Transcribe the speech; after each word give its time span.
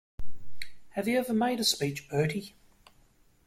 Have 0.95 1.07
you 1.07 1.19
ever 1.19 1.31
made 1.31 1.59
a 1.59 1.63
speech, 1.63 2.09
Bertie? 2.09 2.55